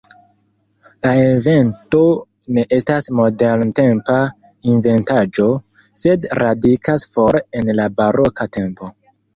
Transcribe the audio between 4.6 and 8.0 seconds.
inventaĵo, sed radikas fore en la